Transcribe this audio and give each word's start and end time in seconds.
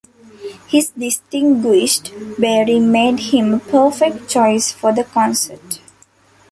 His 0.65 0.89
distinguished 0.97 2.11
bearing 2.39 2.91
made 2.91 3.19
him 3.19 3.53
a 3.53 3.59
perfect 3.59 4.27
choice 4.27 4.71
for 4.71 4.91
the 4.91 5.03
concert. 5.03 5.79